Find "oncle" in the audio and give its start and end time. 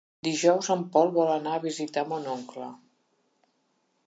2.37-2.71